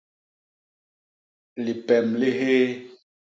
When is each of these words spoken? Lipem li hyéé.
Lipem 1.63 2.07
li 2.19 2.29
hyéé. 2.39 2.67